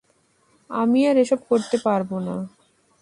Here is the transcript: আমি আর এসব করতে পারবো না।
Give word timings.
আমি 0.69 0.99
আর 1.07 1.15
এসব 1.17 1.39
করতে 1.49 1.77
পারবো 1.85 2.15
না। 2.19 2.35